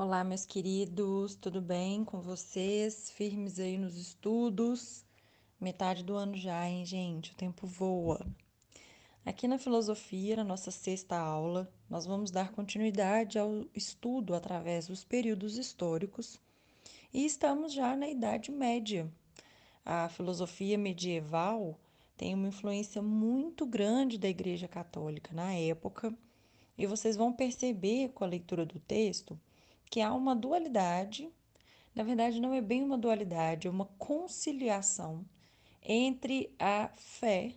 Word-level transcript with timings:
Olá, 0.00 0.22
meus 0.22 0.46
queridos, 0.46 1.34
tudo 1.34 1.60
bem 1.60 2.04
com 2.04 2.20
vocês? 2.20 3.10
Firmes 3.10 3.58
aí 3.58 3.76
nos 3.76 3.96
estudos? 3.96 5.04
Metade 5.60 6.04
do 6.04 6.14
ano 6.14 6.36
já, 6.36 6.68
hein, 6.68 6.86
gente? 6.86 7.32
O 7.32 7.34
tempo 7.34 7.66
voa. 7.66 8.24
Aqui 9.26 9.48
na 9.48 9.58
filosofia, 9.58 10.36
na 10.36 10.44
nossa 10.44 10.70
sexta 10.70 11.18
aula, 11.18 11.68
nós 11.90 12.06
vamos 12.06 12.30
dar 12.30 12.52
continuidade 12.52 13.40
ao 13.40 13.66
estudo 13.74 14.36
através 14.36 14.86
dos 14.86 15.02
períodos 15.02 15.58
históricos 15.58 16.38
e 17.12 17.26
estamos 17.26 17.72
já 17.72 17.96
na 17.96 18.08
Idade 18.08 18.52
Média. 18.52 19.12
A 19.84 20.08
filosofia 20.08 20.78
medieval 20.78 21.76
tem 22.16 22.34
uma 22.34 22.46
influência 22.46 23.02
muito 23.02 23.66
grande 23.66 24.16
da 24.16 24.28
Igreja 24.28 24.68
Católica 24.68 25.34
na 25.34 25.52
época 25.54 26.16
e 26.78 26.86
vocês 26.86 27.16
vão 27.16 27.32
perceber 27.32 28.10
com 28.10 28.22
a 28.22 28.28
leitura 28.28 28.64
do 28.64 28.78
texto 28.78 29.36
que 29.90 30.00
há 30.00 30.12
uma 30.12 30.36
dualidade, 30.36 31.30
na 31.94 32.02
verdade, 32.02 32.40
não 32.40 32.52
é 32.52 32.60
bem 32.60 32.82
uma 32.82 32.98
dualidade, 32.98 33.66
é 33.66 33.70
uma 33.70 33.86
conciliação 33.98 35.24
entre 35.82 36.54
a 36.58 36.90
fé, 36.96 37.54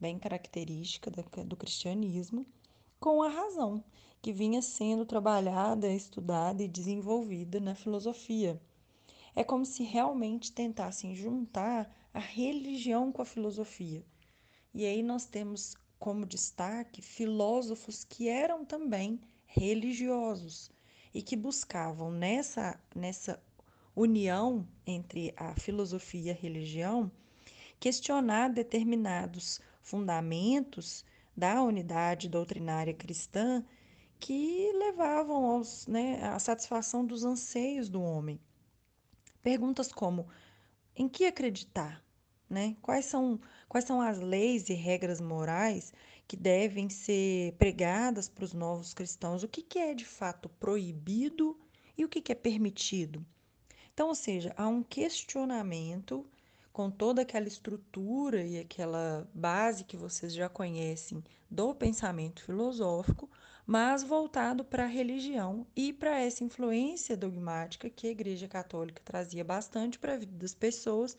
bem 0.00 0.18
característica 0.18 1.10
do 1.10 1.56
cristianismo, 1.56 2.46
com 3.00 3.22
a 3.22 3.28
razão, 3.28 3.84
que 4.22 4.32
vinha 4.32 4.62
sendo 4.62 5.04
trabalhada, 5.04 5.92
estudada 5.92 6.62
e 6.62 6.68
desenvolvida 6.68 7.60
na 7.60 7.74
filosofia. 7.74 8.60
É 9.34 9.42
como 9.42 9.66
se 9.66 9.82
realmente 9.82 10.52
tentassem 10.52 11.14
juntar 11.14 11.94
a 12.14 12.20
religião 12.20 13.10
com 13.10 13.20
a 13.20 13.26
filosofia. 13.26 14.04
E 14.72 14.86
aí 14.86 15.02
nós 15.02 15.26
temos 15.26 15.74
como 15.98 16.24
destaque 16.24 17.02
filósofos 17.02 18.04
que 18.04 18.28
eram 18.28 18.64
também 18.64 19.20
religiosos 19.44 20.73
e 21.14 21.22
que 21.22 21.36
buscavam 21.36 22.10
nessa, 22.10 22.78
nessa 22.94 23.40
união 23.94 24.66
entre 24.84 25.32
a 25.36 25.54
filosofia 25.54 26.32
e 26.32 26.36
a 26.36 26.38
religião 26.38 27.10
questionar 27.78 28.48
determinados 28.48 29.60
fundamentos 29.80 31.04
da 31.36 31.62
unidade 31.62 32.28
doutrinária 32.28 32.92
cristã 32.92 33.64
que 34.18 34.72
levavam 34.72 35.44
aos, 35.46 35.86
né, 35.86 36.22
à 36.24 36.38
satisfação 36.38 37.04
dos 37.06 37.24
anseios 37.24 37.88
do 37.88 38.02
homem. 38.02 38.40
Perguntas 39.42 39.92
como: 39.92 40.28
em 40.96 41.08
que 41.08 41.26
acreditar? 41.26 42.03
Né? 42.54 42.76
Quais, 42.80 43.06
são, 43.06 43.40
quais 43.68 43.84
são 43.84 44.00
as 44.00 44.20
leis 44.20 44.68
e 44.68 44.74
regras 44.74 45.20
morais 45.20 45.92
que 46.24 46.36
devem 46.36 46.88
ser 46.88 47.52
pregadas 47.54 48.28
para 48.28 48.44
os 48.44 48.52
novos 48.52 48.94
cristãos? 48.94 49.42
O 49.42 49.48
que, 49.48 49.60
que 49.60 49.76
é 49.76 49.92
de 49.92 50.04
fato 50.04 50.48
proibido 50.48 51.58
e 51.98 52.04
o 52.04 52.08
que, 52.08 52.20
que 52.20 52.30
é 52.30 52.34
permitido? 52.36 53.26
Então, 53.92 54.06
ou 54.06 54.14
seja, 54.14 54.54
há 54.56 54.68
um 54.68 54.84
questionamento 54.84 56.24
com 56.72 56.88
toda 56.92 57.22
aquela 57.22 57.48
estrutura 57.48 58.44
e 58.44 58.60
aquela 58.60 59.28
base 59.34 59.82
que 59.82 59.96
vocês 59.96 60.32
já 60.32 60.48
conhecem 60.48 61.24
do 61.50 61.74
pensamento 61.74 62.40
filosófico, 62.44 63.28
mas 63.66 64.04
voltado 64.04 64.64
para 64.64 64.84
a 64.84 64.88
religião 64.88 65.66
e 65.74 65.92
para 65.92 66.20
essa 66.20 66.44
influência 66.44 67.16
dogmática 67.16 67.90
que 67.90 68.06
a 68.06 68.12
Igreja 68.12 68.46
Católica 68.46 69.02
trazia 69.04 69.42
bastante 69.42 69.98
para 69.98 70.14
a 70.14 70.18
vida 70.18 70.36
das 70.36 70.54
pessoas 70.54 71.16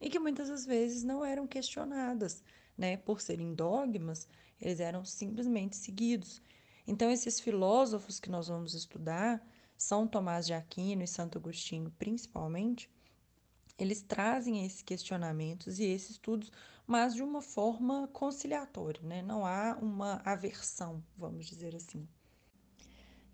e 0.00 0.10
que 0.10 0.18
muitas 0.18 0.48
das 0.48 0.66
vezes 0.66 1.02
não 1.02 1.24
eram 1.24 1.46
questionadas, 1.46 2.42
né? 2.76 2.96
Por 2.96 3.20
serem 3.20 3.54
dogmas, 3.54 4.28
eles 4.60 4.80
eram 4.80 5.04
simplesmente 5.04 5.76
seguidos. 5.76 6.42
Então, 6.86 7.10
esses 7.10 7.40
filósofos 7.40 8.20
que 8.20 8.30
nós 8.30 8.48
vamos 8.48 8.74
estudar, 8.74 9.46
São 9.76 10.06
Tomás 10.06 10.46
de 10.46 10.52
Aquino 10.54 11.02
e 11.02 11.08
Santo 11.08 11.38
Agostinho 11.38 11.90
principalmente, 11.98 12.90
eles 13.78 14.02
trazem 14.02 14.64
esses 14.64 14.82
questionamentos 14.82 15.78
e 15.80 15.84
esses 15.84 16.10
estudos, 16.10 16.52
mas 16.86 17.14
de 17.14 17.22
uma 17.22 17.42
forma 17.42 18.08
conciliatória, 18.08 19.02
né? 19.02 19.22
Não 19.22 19.44
há 19.46 19.76
uma 19.80 20.20
aversão, 20.24 21.02
vamos 21.16 21.46
dizer 21.46 21.74
assim. 21.74 22.06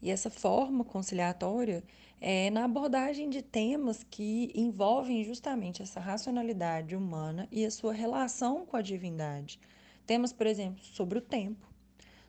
E 0.02 0.10
essa 0.10 0.30
forma 0.30 0.84
conciliatória 0.84 1.84
é 2.20 2.50
na 2.50 2.64
abordagem 2.64 3.28
de 3.28 3.42
temas 3.42 4.02
que 4.02 4.50
envolvem 4.54 5.24
justamente 5.24 5.82
essa 5.82 6.00
racionalidade 6.00 6.96
humana 6.96 7.46
e 7.50 7.64
a 7.64 7.70
sua 7.70 7.92
relação 7.92 8.64
com 8.64 8.76
a 8.76 8.82
divindade. 8.82 9.60
Temas, 10.06 10.32
por 10.32 10.46
exemplo, 10.46 10.82
sobre 10.82 11.18
o 11.18 11.22
tempo, 11.22 11.68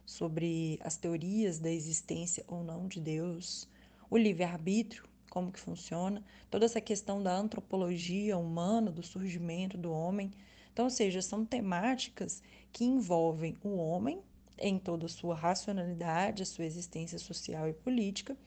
sobre 0.06 0.80
as 0.84 0.98
teorias 0.98 1.60
da 1.60 1.70
existência 1.70 2.44
ou 2.48 2.64
não 2.64 2.88
de 2.88 3.00
Deus, 3.00 3.68
o 4.10 4.18
livre-arbítrio, 4.18 5.06
como 5.30 5.52
que 5.52 5.60
funciona, 5.60 6.22
toda 6.50 6.66
essa 6.66 6.82
questão 6.82 7.24
da 7.24 7.34
antropologia 7.34 8.38
humana, 8.38 8.92
do 8.92 9.02
surgimento 9.02 9.78
do 9.78 9.92
homem. 9.92 10.30
Então, 10.74 10.86
ou 10.86 10.92
seja, 10.92 11.22
são 11.22 11.46
temáticas 11.46 12.44
que 12.72 12.84
envolvem 12.84 13.56
o 13.64 13.78
homem 13.78 14.22
em 14.62 14.78
toda 14.78 15.08
a 15.08 15.10
sua 15.10 15.36
racionalidade, 15.36 16.44
a 16.44 16.46
sua 16.46 16.66
existência 16.66 17.18
social 17.18 17.68
e 17.68 17.74
política, 17.74 18.38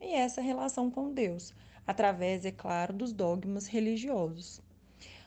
e 0.00 0.14
essa 0.14 0.40
relação 0.40 0.90
com 0.90 1.12
Deus, 1.12 1.54
através, 1.86 2.44
é 2.44 2.52
claro, 2.52 2.92
dos 2.92 3.12
dogmas 3.12 3.66
religiosos. 3.66 4.60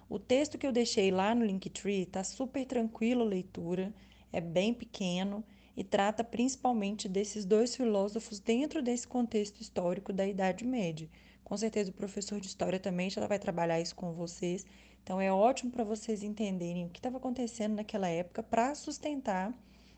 O 0.08 0.20
texto 0.20 0.58
que 0.58 0.68
eu 0.68 0.72
deixei 0.72 1.10
lá 1.10 1.34
no 1.34 1.44
Linktree 1.44 2.04
está 2.04 2.24
super 2.24 2.66
tranquilo 2.66 3.24
a 3.24 3.26
leitura, 3.26 3.94
é 4.32 4.40
bem 4.40 4.74
pequeno 4.74 5.44
e 5.76 5.84
trata 5.84 6.24
principalmente 6.24 7.10
desses 7.10 7.44
dois 7.44 7.76
filósofos 7.76 8.40
dentro 8.40 8.84
desse 8.84 9.08
contexto 9.08 9.62
histórico 9.62 10.14
da 10.14 10.28
Idade 10.28 10.64
Média. 10.64 11.10
Com 11.44 11.58
certeza 11.58 11.90
o 11.90 11.94
professor 11.94 12.40
de 12.40 12.48
história 12.48 12.80
também 12.80 13.10
já 13.10 13.26
vai 13.28 13.40
trabalhar 13.40 13.80
isso 13.80 13.96
com 13.96 14.14
vocês, 14.14 14.66
então 15.04 15.20
é 15.20 15.32
ótimo 15.32 15.72
para 15.72 15.84
vocês 15.84 16.24
entenderem 16.24 16.86
o 16.86 16.90
que 16.90 17.00
estava 17.00 17.18
acontecendo 17.18 17.76
naquela 17.76 18.08
época 18.08 18.44
para 18.44 18.76
sustentar 18.76 19.54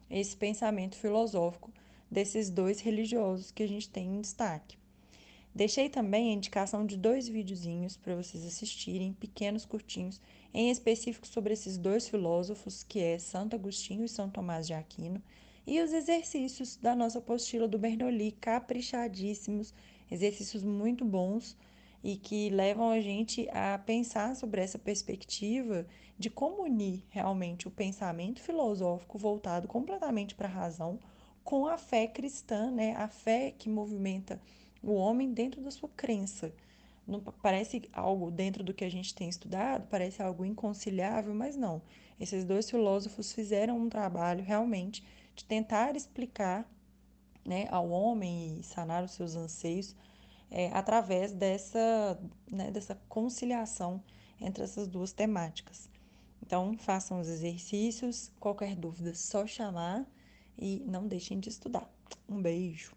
esse 0.10 0.36
pensamento 0.36 0.96
filosófico 0.96 1.72
desses 2.10 2.50
dois 2.50 2.80
religiosos 2.80 3.52
que 3.52 3.64
a 3.64 3.68
gente 3.68 3.90
tem 3.90 4.08
em 4.08 4.22
destaque. 4.22 4.78
Deixei 5.54 5.90
também 5.90 6.30
a 6.30 6.34
indicação 6.34 6.86
de 6.86 6.96
dois 6.96 7.28
videozinhos 7.28 7.98
para 7.98 8.16
vocês 8.16 8.46
assistirem, 8.46 9.14
pequenos, 9.14 9.66
curtinhos, 9.66 10.22
em 10.54 10.70
específico 10.70 11.28
sobre 11.28 11.54
esses 11.54 11.78
dois 11.78 12.08
filósofos, 12.08 12.84
que 12.84 13.00
é 13.00 13.18
Santo 13.18 13.56
Agostinho 13.56 14.06
e 14.06 14.10
São 14.10 14.30
Tomás 14.30 14.68
de 14.68 14.74
Aquino, 14.74 15.22
e 15.66 15.82
os 15.82 15.92
exercícios 15.92 16.78
da 16.78 16.96
nossa 16.96 17.20
apostila 17.20 17.68
do 17.68 17.80
Bernoulli, 17.80 18.32
caprichadíssimos, 18.34 19.74
exercícios 20.10 20.64
muito 20.64 21.04
bons 21.04 21.58
e 22.04 22.16
que 22.16 22.50
levam 22.50 22.90
a 22.90 23.02
gente 23.02 23.50
a 23.50 23.78
pensar 23.78 24.36
sobre 24.36 24.62
essa 24.62 24.78
perspectiva 24.78 25.86
de 26.18 26.30
como 26.30 26.64
unir 26.64 27.04
realmente 27.10 27.68
o 27.68 27.72
pensamento 27.72 28.42
filosófico 28.42 29.18
voltado 29.18 29.68
completamente 29.68 30.36
para 30.36 30.48
a 30.48 30.52
razão 30.52 31.00
com 31.44 31.66
a 31.68 31.78
fé 31.78 32.08
cristã, 32.08 32.70
né? 32.72 32.96
A 32.96 33.08
fé 33.08 33.52
que 33.58 33.70
movimenta 33.70 34.42
o 34.84 34.94
homem 34.94 35.32
dentro 35.32 35.62
da 35.62 35.72
sua 35.72 35.90
crença. 35.90 36.54
Não 37.08 37.22
parece 37.22 37.84
algo 37.94 38.30
dentro 38.30 38.64
do 38.64 38.74
que 38.74 38.84
a 38.84 38.90
gente 38.90 39.16
tem 39.16 39.30
estudado, 39.30 39.88
parece 39.90 40.22
algo 40.22 40.44
inconciliável, 40.44 41.34
mas 41.34 41.56
não. 41.56 41.82
Esses 42.20 42.44
dois 42.44 42.70
filósofos 42.70 43.32
fizeram 43.32 43.80
um 43.80 43.88
trabalho 43.88 44.44
realmente 44.44 45.04
de 45.34 45.46
tentar 45.46 45.96
explicar 45.96 46.70
né, 47.46 47.66
ao 47.72 47.90
homem 47.90 48.60
e 48.60 48.64
sanar 48.64 49.04
os 49.04 49.12
seus 49.12 49.36
anseios 49.36 49.96
é, 50.50 50.68
através 50.74 51.34
dessa, 51.34 52.20
né, 52.50 52.72
dessa 52.72 52.96
conciliação 53.08 54.04
entre 54.40 54.64
essas 54.64 54.88
duas 54.88 55.12
temáticas. 55.12 55.90
Então, 56.42 56.78
façam 56.78 57.20
os 57.20 57.28
exercícios, 57.28 58.32
qualquer 58.40 58.76
dúvida, 58.76 59.14
só 59.14 59.46
chamar 59.46 60.06
e 60.58 60.84
não 60.88 61.08
deixem 61.08 61.40
de 61.40 61.50
estudar. 61.50 61.92
Um 62.30 62.42
beijo! 62.42 62.96